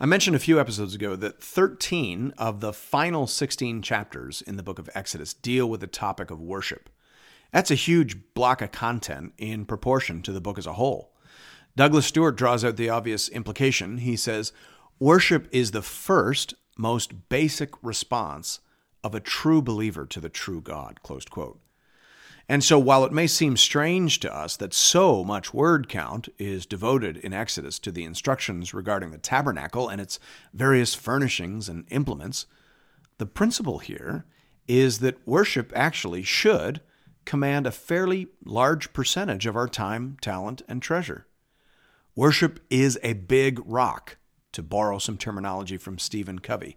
[0.00, 4.62] I mentioned a few episodes ago that 13 of the final 16 chapters in the
[4.62, 6.88] book of Exodus deal with the topic of worship.
[7.52, 11.16] That's a huge block of content in proportion to the book as a whole.
[11.74, 13.98] Douglas Stuart draws out the obvious implication.
[13.98, 14.52] He says,
[15.00, 18.60] Worship is the first, most basic response
[19.02, 21.02] of a true believer to the true God.
[21.02, 21.58] Closed quote.
[22.48, 26.64] And so, while it may seem strange to us that so much word count is
[26.64, 30.18] devoted in Exodus to the instructions regarding the tabernacle and its
[30.54, 32.46] various furnishings and implements,
[33.18, 34.24] the principle here
[34.66, 36.80] is that worship actually should
[37.26, 41.26] command a fairly large percentage of our time, talent, and treasure.
[42.14, 44.16] Worship is a big rock,
[44.52, 46.76] to borrow some terminology from Stephen Covey.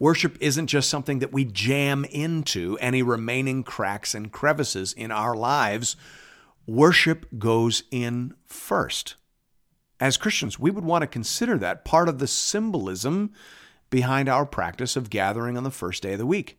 [0.00, 5.36] Worship isn't just something that we jam into any remaining cracks and crevices in our
[5.36, 5.94] lives.
[6.66, 9.16] Worship goes in first.
[10.00, 13.32] As Christians, we would want to consider that part of the symbolism
[13.90, 16.58] behind our practice of gathering on the first day of the week.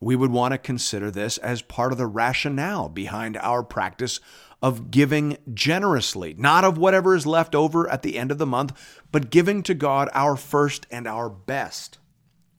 [0.00, 4.20] We would want to consider this as part of the rationale behind our practice
[4.62, 8.72] of giving generously, not of whatever is left over at the end of the month,
[9.12, 11.98] but giving to God our first and our best.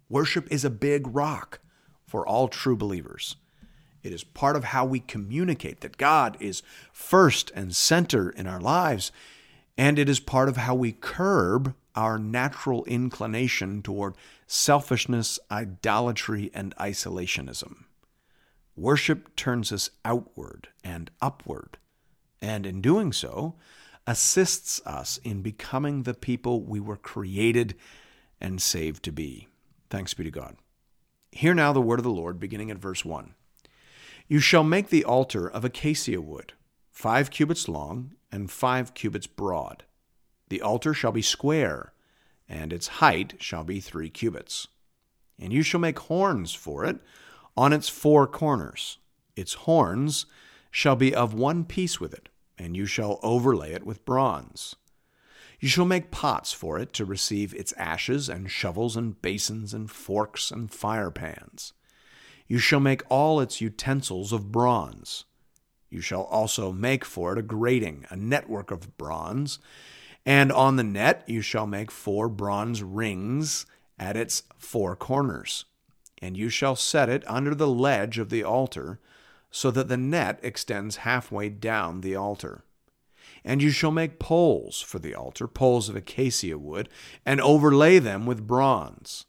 [0.10, 1.60] Worship is a big rock
[2.06, 3.36] for all true believers.
[4.04, 6.62] It is part of how we communicate that God is
[6.94, 9.12] first and center in our lives,
[9.78, 16.76] and it is part of how we curb our natural inclination toward selfishness, idolatry, and
[16.76, 17.86] isolationism.
[18.76, 21.78] Worship turns us outward and upward,
[22.42, 23.56] and in doing so,
[24.06, 27.74] assists us in becoming the people we were created
[28.40, 29.48] and saved to be.
[29.90, 30.58] Thanks be to God.
[31.32, 33.34] Hear now the word of the Lord, beginning at verse 1.
[34.28, 36.54] You shall make the altar of acacia wood,
[36.92, 39.84] five cubits long and five cubits broad.
[40.50, 41.94] The altar shall be square,
[42.48, 44.68] and its height shall be three cubits.
[45.40, 47.00] And you shall make horns for it
[47.58, 48.98] on its four corners.
[49.36, 50.26] Its horns
[50.72, 54.76] shall be of one piece with it, and you shall overlay it with bronze.
[55.60, 59.90] You shall make pots for it to receive its ashes, and shovels, and basins, and
[59.90, 61.74] forks, and fire pans.
[62.48, 65.26] You shall make all its utensils of bronze.
[65.90, 69.60] You shall also make for it a grating, a network of bronze,
[70.26, 73.66] and on the net you shall make four bronze rings
[73.98, 75.66] at its four corners.
[76.22, 79.00] And you shall set it under the ledge of the altar,
[79.52, 82.65] so that the net extends halfway down the altar.
[83.48, 86.90] And you shall make poles for the altar, poles of acacia wood,
[87.26, 89.26] and overlay them with bronze.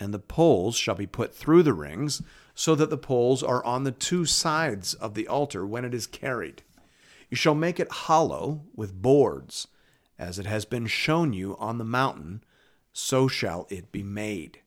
[0.00, 2.22] And the poles shall be put through the rings,
[2.54, 6.06] so that the poles are on the two sides of the altar when it is
[6.06, 6.62] carried.
[7.28, 9.68] You shall make it hollow with boards,
[10.18, 12.42] as it has been shown you on the mountain,
[12.92, 14.60] so shall it be made.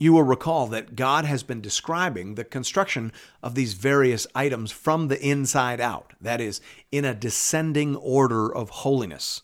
[0.00, 5.08] You will recall that God has been describing the construction of these various items from
[5.08, 6.60] the inside out, that is,
[6.92, 9.42] in a descending order of holiness.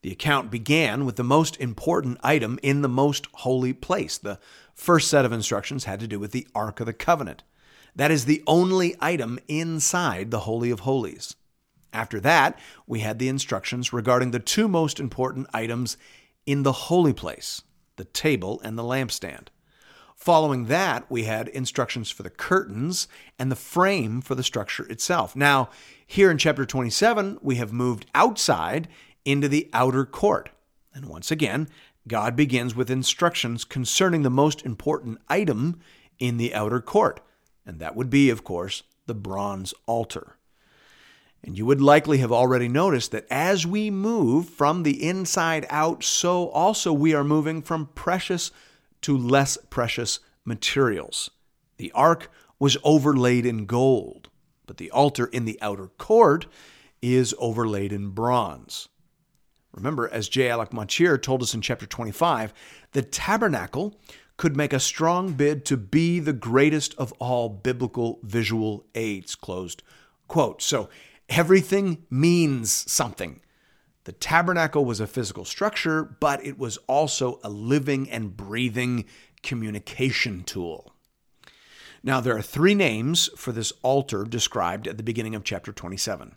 [0.00, 4.16] The account began with the most important item in the most holy place.
[4.16, 4.38] The
[4.74, 7.42] first set of instructions had to do with the Ark of the Covenant.
[7.94, 11.36] That is the only item inside the Holy of Holies.
[11.92, 15.98] After that, we had the instructions regarding the two most important items
[16.46, 17.62] in the holy place
[17.96, 19.48] the table and the lampstand.
[20.22, 23.08] Following that, we had instructions for the curtains
[23.40, 25.34] and the frame for the structure itself.
[25.34, 25.68] Now,
[26.06, 28.86] here in chapter 27, we have moved outside
[29.24, 30.50] into the outer court.
[30.94, 31.68] And once again,
[32.06, 35.80] God begins with instructions concerning the most important item
[36.20, 37.18] in the outer court.
[37.66, 40.36] And that would be, of course, the bronze altar.
[41.42, 46.04] And you would likely have already noticed that as we move from the inside out,
[46.04, 48.52] so also we are moving from precious
[49.02, 51.30] to less precious materials.
[51.76, 54.28] The ark was overlaid in gold,
[54.66, 56.46] but the altar in the outer court
[57.00, 58.88] is overlaid in bronze.
[59.74, 60.50] Remember, as J.
[60.50, 62.52] Alec Motyer told us in chapter 25,
[62.92, 63.98] the tabernacle
[64.36, 69.34] could make a strong bid to be the greatest of all biblical visual aids.
[69.34, 69.82] Closed
[70.28, 70.62] quote.
[70.62, 70.88] So
[71.28, 73.40] everything means something.
[74.04, 79.04] The tabernacle was a physical structure, but it was also a living and breathing
[79.42, 80.92] communication tool.
[82.02, 86.34] Now, there are three names for this altar described at the beginning of chapter 27.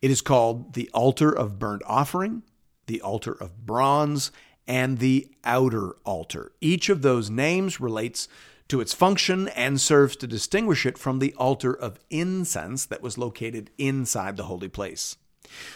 [0.00, 2.42] It is called the altar of burnt offering,
[2.86, 4.30] the altar of bronze,
[4.66, 6.52] and the outer altar.
[6.60, 8.28] Each of those names relates
[8.68, 13.18] to its function and serves to distinguish it from the altar of incense that was
[13.18, 15.16] located inside the holy place.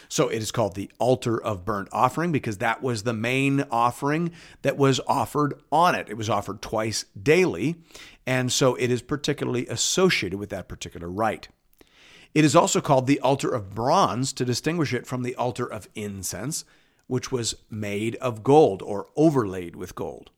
[0.08, 4.32] So it is called the altar of burnt offering because that was the main offering
[4.62, 6.08] that was offered on it.
[6.08, 7.76] It was offered twice daily,
[8.26, 11.48] and so it is particularly associated with that particular rite.
[12.34, 15.88] It is also called the altar of bronze to distinguish it from the altar of
[15.94, 16.64] incense,
[17.06, 20.30] which was made of gold or overlaid with gold.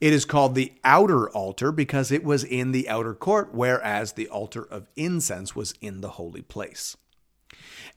[0.00, 4.28] It is called the outer altar because it was in the outer court, whereas the
[4.28, 6.96] altar of incense was in the holy place.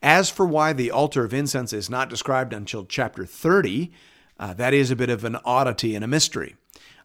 [0.01, 3.91] As for why the altar of incense is not described until chapter 30,
[4.39, 6.55] uh, that is a bit of an oddity and a mystery.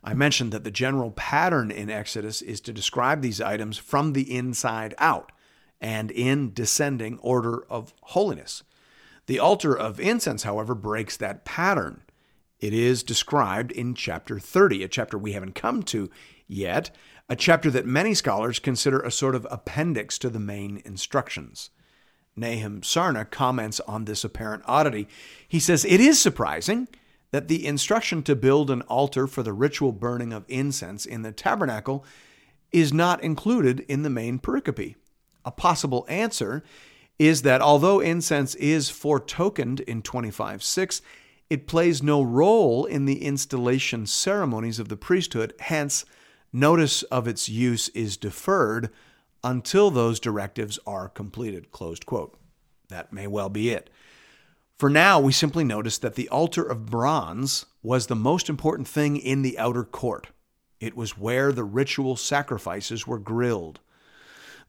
[0.03, 4.35] I mentioned that the general pattern in Exodus is to describe these items from the
[4.35, 5.31] inside out
[5.81, 8.63] and in descending order of holiness.
[9.27, 12.03] The altar of incense, however, breaks that pattern.
[12.59, 16.11] It is described in chapter 30, a chapter we haven't come to
[16.47, 16.91] yet,
[17.29, 21.71] a chapter that many scholars consider a sort of appendix to the main instructions.
[22.37, 25.09] Nahum Sarna comments on this apparent oddity.
[25.49, 26.89] He says, It is surprising
[27.31, 31.33] that the instruction to build an altar for the ritual burning of incense in the
[31.33, 32.05] tabernacle
[32.73, 34.95] is not included in the main pericope.
[35.45, 36.63] A possible answer
[37.19, 41.03] is that although incense is foretokened in 25 6,
[41.49, 46.05] it plays no role in the installation ceremonies of the priesthood, hence,
[46.53, 48.91] notice of its use is deferred
[49.43, 51.73] until those directives are completed.
[51.73, 52.39] Closed quote.
[52.89, 53.91] That may well be it.
[54.79, 59.17] For now, we simply notice that the altar of bronze was the most important thing
[59.17, 60.29] in the outer court.
[60.81, 63.81] It was where the ritual sacrifices were grilled.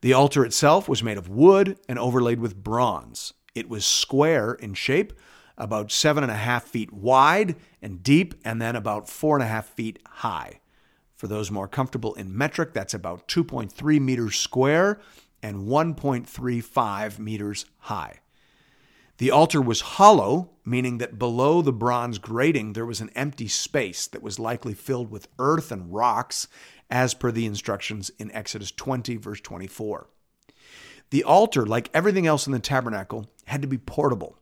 [0.01, 3.33] The altar itself was made of wood and overlaid with bronze.
[3.56, 5.13] It was square in shape,
[5.57, 9.47] about seven and a half feet wide and deep, and then about four and a
[9.47, 10.59] half feet high.
[11.21, 15.00] For those more comfortable in metric, that's about 2.3 meters square
[15.44, 18.21] and 1.35 meters high.
[19.19, 24.07] The altar was hollow, meaning that below the bronze grating there was an empty space
[24.07, 26.47] that was likely filled with earth and rocks,
[26.89, 30.07] as per the instructions in Exodus 20, verse 24.
[31.12, 34.39] The altar, like everything else in the tabernacle, had to be portable.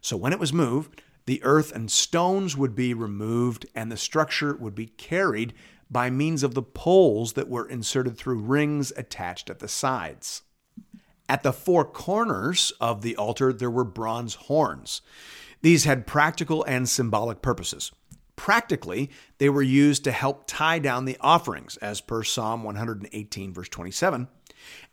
[0.00, 4.54] So when it was moved, the earth and stones would be removed and the structure
[4.54, 5.54] would be carried
[5.90, 10.42] by means of the poles that were inserted through rings attached at the sides.
[11.28, 15.02] At the four corners of the altar, there were bronze horns.
[15.62, 17.92] These had practical and symbolic purposes.
[18.36, 23.68] Practically, they were used to help tie down the offerings, as per Psalm 118, verse
[23.68, 24.28] 27.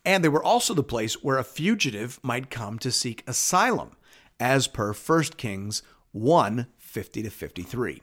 [0.04, 3.92] And they were also the place where a fugitive might come to seek asylum,
[4.40, 8.02] as per 1 Kings 1 50 to 53.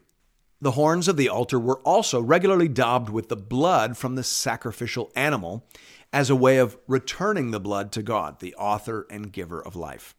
[0.64, 5.12] The horns of the altar were also regularly daubed with the blood from the sacrificial
[5.14, 5.68] animal
[6.10, 10.14] as a way of returning the blood to God, the author and giver of life.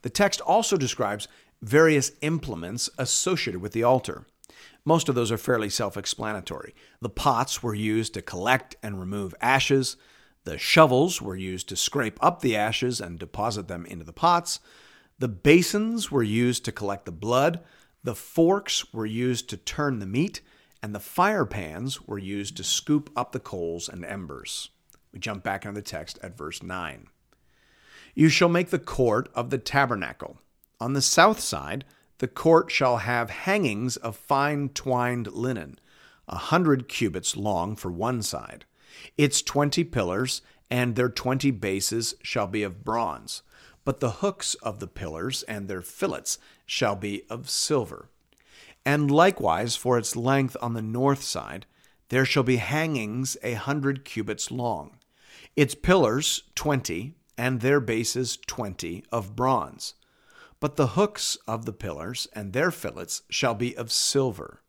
[0.00, 1.28] The text also describes
[1.60, 4.24] various implements associated with the altar.
[4.86, 6.74] Most of those are fairly self explanatory.
[7.02, 9.98] The pots were used to collect and remove ashes.
[10.44, 14.58] The shovels were used to scrape up the ashes and deposit them into the pots.
[15.18, 17.60] The basins were used to collect the blood.
[18.02, 20.40] The forks were used to turn the meat,
[20.82, 24.70] and the fire pans were used to scoop up the coals and embers.
[25.12, 27.08] We jump back into the text at verse 9.
[28.14, 30.38] You shall make the court of the tabernacle.
[30.80, 31.84] On the south side,
[32.18, 35.78] the court shall have hangings of fine twined linen,
[36.26, 38.64] a hundred cubits long for one side.
[39.18, 43.42] Its twenty pillars and their twenty bases shall be of bronze
[43.84, 46.38] but the hooks of the pillars and their fillets
[46.70, 48.08] shall be of silver.
[48.86, 51.66] And likewise for its length on the north side,
[52.10, 54.96] there shall be hangings a hundred cubits long,
[55.56, 59.94] its pillars twenty, and their bases twenty of bronze.
[60.60, 64.62] But the hooks of the pillars and their fillets shall be of silver.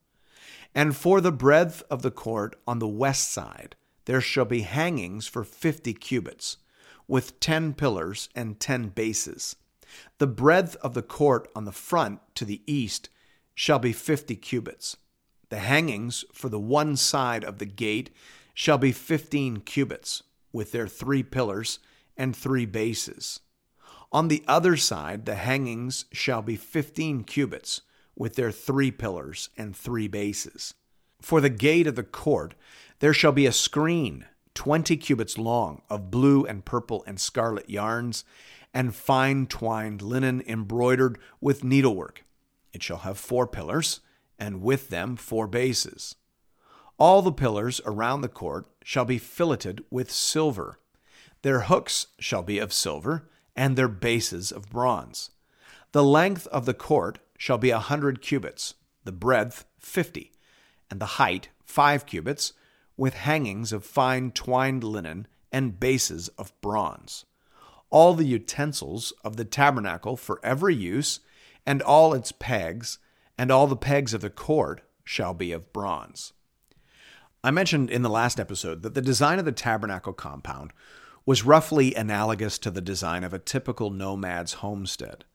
[0.74, 5.27] And for the breadth of the court on the west side, there shall be hangings
[5.27, 6.58] for fifty cubits
[7.08, 9.55] with ten pillars and ten bases.
[10.18, 13.10] The breadth of the court on the front to the east
[13.54, 14.98] shall be fifty cubits.
[15.50, 18.10] The hangings for the one side of the gate
[18.54, 21.80] shall be fifteen cubits, with their three pillars
[22.18, 23.40] and three bases.
[24.12, 27.82] On the other side, the hangings shall be fifteen cubits,
[28.16, 30.74] with their three pillars and three bases.
[31.22, 32.56] For the gate of the court,
[33.00, 38.26] there shall be a screen, twenty cubits long, of blue and purple and scarlet yarns,
[38.74, 42.24] and fine twined linen embroidered with needlework.
[42.74, 44.00] It shall have four pillars,
[44.40, 46.16] and with them four bases.
[46.98, 50.80] All the pillars around the court shall be filleted with silver.
[51.42, 55.32] Their hooks shall be of silver, and their bases of bronze.
[55.92, 60.32] The length of the court shall be a hundred cubits, the breadth fifty,
[60.90, 62.54] and the height five cubits,
[62.96, 67.25] with hangings of fine twined linen and bases of bronze.
[67.92, 71.20] All the utensils of the tabernacle for every use,
[71.66, 72.98] and all its pegs,
[73.38, 76.34] and all the pegs of the court shall be of bronze.
[77.44, 80.72] I mentioned in the last episode that the design of the tabernacle compound
[81.26, 85.26] was roughly analogous to the design of a typical nomad's homestead.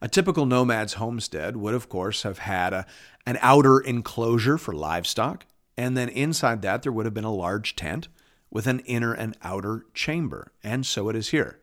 [0.00, 2.86] A typical nomad's homestead would, of course, have had a,
[3.24, 5.46] an outer enclosure for livestock,
[5.76, 8.08] and then inside that there would have been a large tent
[8.50, 11.60] with an inner and outer chamber, and so it is here.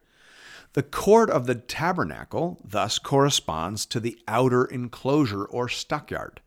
[0.74, 6.42] The court of the tabernacle thus corresponds to the outer enclosure or stockyard.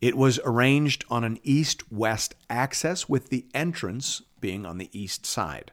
[0.00, 5.24] It was arranged on an east west axis, with the entrance being on the east
[5.26, 5.72] side.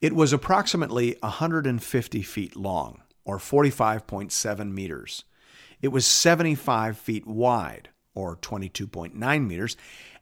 [0.00, 5.24] It was approximately 150 feet long, or 45.7 meters.
[5.82, 9.76] It was 75 feet wide, or 22.9 meters,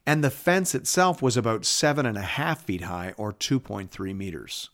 [0.05, 4.69] and the fence itself was about 7.5 feet high, or 2.3 meters.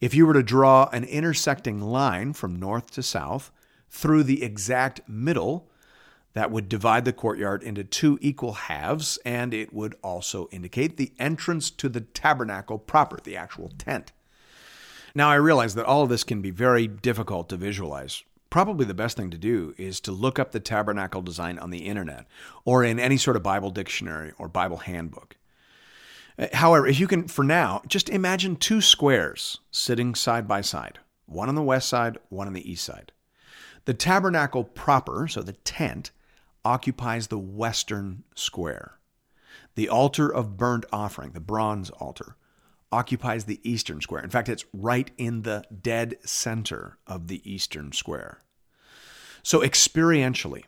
[0.00, 3.50] If you were to draw an intersecting line from north to south
[3.90, 5.68] through the exact middle,
[6.34, 11.12] that would divide the courtyard into two equal halves, and it would also indicate the
[11.18, 14.12] entrance to the tabernacle proper, the actual tent.
[15.14, 18.22] Now, I realize that all of this can be very difficult to visualize.
[18.50, 21.86] Probably the best thing to do is to look up the tabernacle design on the
[21.86, 22.26] internet
[22.66, 25.36] or in any sort of Bible dictionary or Bible handbook.
[26.52, 31.48] However, if you can, for now, just imagine two squares sitting side by side, one
[31.48, 33.12] on the west side, one on the east side.
[33.86, 36.10] The tabernacle proper, so the tent,
[36.64, 38.98] occupies the western square.
[39.76, 42.36] The altar of burnt offering, the bronze altar,
[42.92, 44.22] occupies the eastern square.
[44.22, 48.40] In fact, it's right in the dead center of the eastern square.
[49.42, 50.64] So, experientially,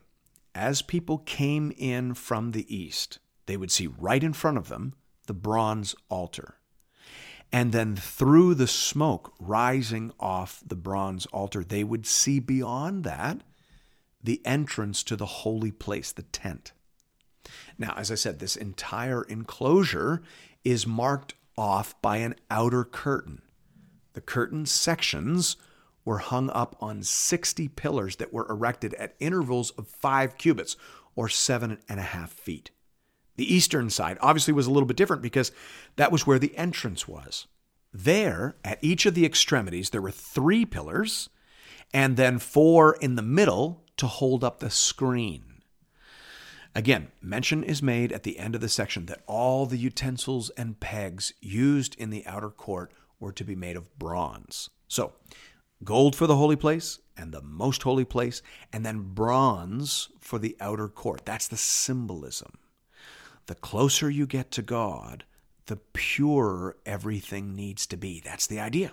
[0.55, 4.95] as people came in from the east, they would see right in front of them
[5.29, 6.57] the bronze altar.
[7.53, 13.43] And then through the smoke rising off the bronze altar, they would see beyond that
[14.23, 16.73] the entrance to the holy place, the tent.
[17.79, 20.23] Now, as I said, this entire enclosure
[20.65, 23.43] is marked off by an outer curtain.
[24.13, 25.57] The curtain sections
[26.05, 30.77] were hung up on 60 pillars that were erected at intervals of five cubits,
[31.15, 32.71] or seven and a half feet.
[33.39, 35.53] The eastern side obviously was a little bit different because
[35.95, 37.47] that was where the entrance was.
[37.93, 41.31] There, at each of the extremities, there were three pillars
[41.95, 45.63] and then four in the middle to hold up the screen.
[46.75, 50.81] Again, mention is made at the end of the section that all the utensils and
[50.81, 54.69] pegs used in the outer court were to be made of bronze.
[54.89, 55.13] So,
[55.85, 58.43] gold for the holy place and the most holy place,
[58.73, 61.25] and then bronze for the outer court.
[61.25, 62.59] That's the symbolism.
[63.49, 65.25] The closer you get to God,
[65.67, 68.21] the purer everything needs to be.
[68.21, 68.93] That's the idea.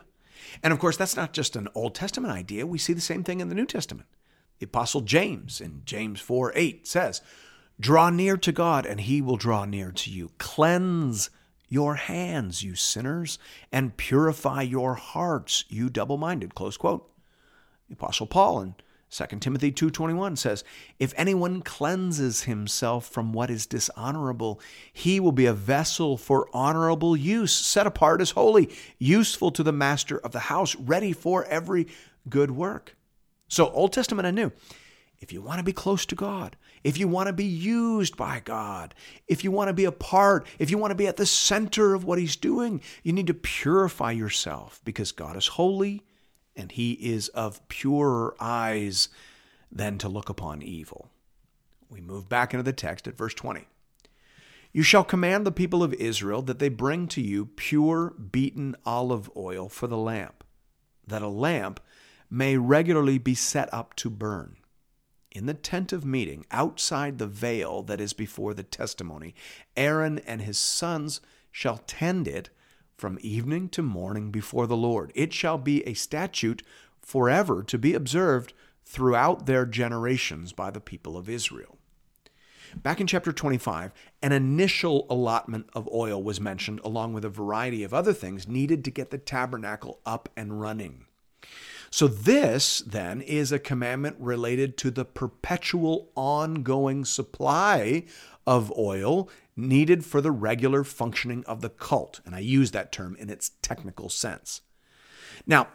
[0.63, 2.65] And of course, that's not just an Old Testament idea.
[2.65, 4.07] We see the same thing in the New Testament.
[4.59, 7.21] The Apostle James in James 4 8 says,
[7.81, 10.31] Draw near to God, and he will draw near to you.
[10.37, 11.29] Cleanse
[11.67, 13.37] your hands, you sinners,
[13.73, 16.55] and purify your hearts, you double minded.
[16.55, 17.11] Close quote.
[17.89, 18.75] The Apostle Paul in
[19.09, 20.63] 2 Timothy 2:21 says,
[20.99, 24.59] "If anyone cleanses himself from what is dishonorable,
[24.91, 29.71] he will be a vessel for honorable use, set apart as holy, useful to the
[29.71, 31.87] master of the house, ready for every
[32.27, 32.97] good work."
[33.47, 34.51] So Old Testament and New,
[35.19, 38.39] if you want to be close to God, if you want to be used by
[38.39, 38.95] God,
[39.27, 41.93] if you want to be a part, if you want to be at the center
[41.93, 46.03] of what He's doing, you need to purify yourself because God is holy
[46.55, 49.09] and He is of purer eyes
[49.71, 51.09] than to look upon evil.
[51.89, 53.67] We move back into the text at verse 20.
[54.71, 59.29] You shall command the people of Israel that they bring to you pure beaten olive
[59.37, 60.43] oil for the lamp,
[61.07, 61.79] that a lamp
[62.29, 64.57] may regularly be set up to burn
[65.35, 69.35] in the tent of meeting, outside the veil that is before the testimony,
[69.75, 71.19] Aaron and his sons
[71.51, 72.49] shall tend it
[72.97, 75.11] from evening to morning before the Lord.
[75.15, 76.63] It shall be a statute
[77.01, 81.77] forever to be observed throughout their generations by the people of Israel.
[82.81, 87.83] Back in chapter 25, an initial allotment of oil was mentioned, along with a variety
[87.83, 91.05] of other things needed to get the tabernacle up and running.
[91.89, 98.03] So, this then is a commandment related to the perpetual ongoing supply
[98.45, 102.19] of oil needed for the regular functioning of the cult.
[102.25, 104.61] And I use that term in its technical sense.
[105.45, 105.67] Now,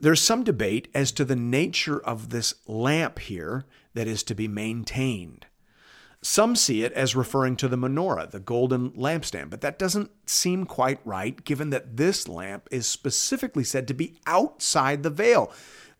[0.00, 4.48] there's some debate as to the nature of this lamp here that is to be
[4.48, 5.46] maintained.
[6.22, 10.66] Some see it as referring to the menorah, the golden lampstand, but that doesn't seem
[10.66, 15.50] quite right given that this lamp is specifically said to be outside the veil,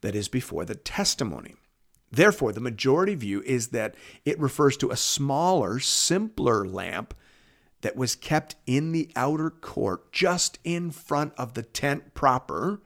[0.03, 1.55] that is, before the testimony.
[2.11, 7.15] Therefore, the majority view is that it refers to a smaller, simpler lamp
[7.83, 12.81] that was kept in the outer court, just in front of the tent proper,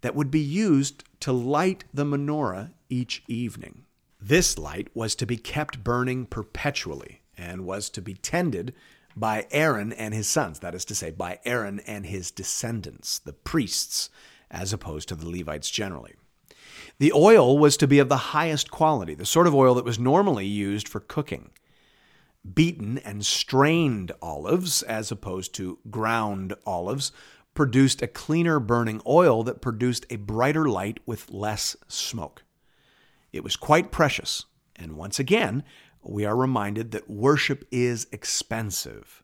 [0.00, 3.84] that would be used to light the menorah each evening.
[4.20, 8.74] This light was to be kept burning perpetually and was to be tended
[9.16, 13.32] by Aaron and his sons, that is to say, by Aaron and his descendants, the
[13.32, 14.10] priests,
[14.50, 16.14] as opposed to the Levites generally.
[17.00, 19.98] The oil was to be of the highest quality, the sort of oil that was
[19.98, 21.50] normally used for cooking.
[22.54, 27.10] Beaten and strained olives, as opposed to ground olives,
[27.54, 32.42] produced a cleaner burning oil that produced a brighter light with less smoke.
[33.32, 34.44] It was quite precious.
[34.76, 35.64] And once again,
[36.02, 39.22] we are reminded that worship is expensive.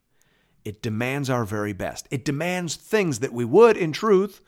[0.65, 2.09] It demands our very best.
[2.11, 4.41] It demands things that we would, in truth,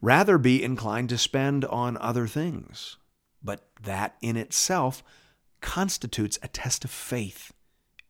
[0.00, 2.96] rather be inclined to spend on other things.
[3.42, 5.02] But that in itself
[5.60, 7.52] constitutes a test of faith.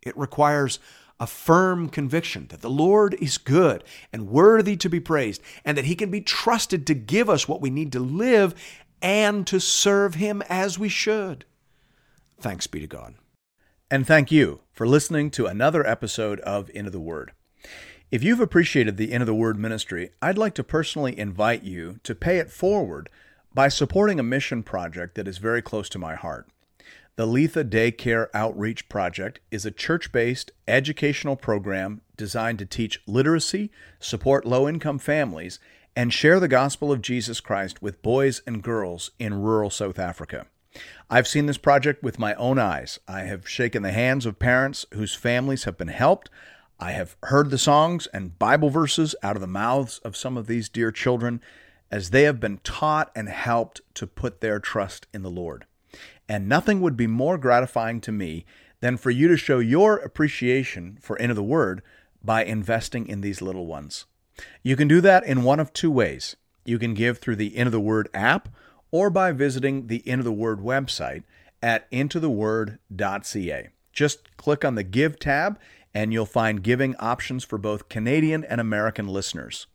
[0.02, 0.78] It requires
[1.20, 5.86] a firm conviction that the Lord is good and worthy to be praised, and that
[5.86, 8.54] He can be trusted to give us what we need to live
[9.02, 11.44] and to serve Him as we should.
[12.40, 13.14] Thanks be to God.
[13.90, 17.32] And thank you for listening to another episode of Into the Word.
[18.10, 22.14] If you've appreciated the Into the Word ministry, I'd like to personally invite you to
[22.14, 23.10] pay it forward
[23.52, 26.48] by supporting a mission project that is very close to my heart.
[27.16, 33.70] The Letha Daycare Outreach Project is a church based educational program designed to teach literacy,
[34.00, 35.58] support low income families,
[35.94, 40.46] and share the gospel of Jesus Christ with boys and girls in rural South Africa.
[41.10, 42.98] I've seen this project with my own eyes.
[43.06, 46.30] I have shaken the hands of parents whose families have been helped.
[46.80, 50.46] I have heard the songs and Bible verses out of the mouths of some of
[50.46, 51.40] these dear children
[51.90, 55.66] as they have been taught and helped to put their trust in the Lord.
[56.28, 58.44] And nothing would be more gratifying to me
[58.80, 61.82] than for you to show your appreciation for Into the Word
[62.22, 64.04] by investing in these little ones.
[64.62, 66.36] You can do that in one of two ways.
[66.64, 68.48] You can give through the Into the Word app
[68.92, 71.24] or by visiting the Into the Word website
[71.60, 73.68] at intotheword.ca.
[73.92, 75.58] Just click on the Give tab
[75.94, 79.66] and you'll find giving options for both Canadian and American listeners.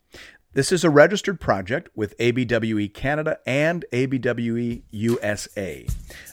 [0.54, 5.88] This is a registered project with ABWE Canada and ABWE USA.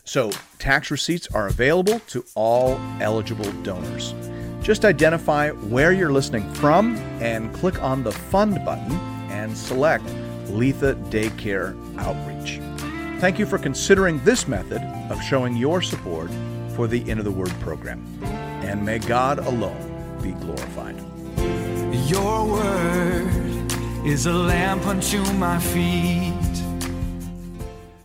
[0.05, 4.12] So, tax receipts are available to all eligible donors.
[4.61, 8.93] Just identify where you're listening from and click on the Fund button
[9.31, 10.05] and select
[10.51, 12.61] Letha Daycare Outreach.
[13.21, 16.31] Thank you for considering this method of showing your support
[16.77, 18.05] for the Into the Word program.
[18.70, 19.83] And may God alone
[20.22, 20.94] be glorified.
[22.09, 23.72] Your word
[24.06, 26.50] is a lamp unto my feet